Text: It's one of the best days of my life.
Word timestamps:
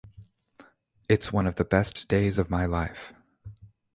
It's 1.07 1.31
one 1.31 1.45
of 1.45 1.57
the 1.57 1.63
best 1.63 2.07
days 2.07 2.39
of 2.39 2.49
my 2.49 2.65
life. 2.65 3.13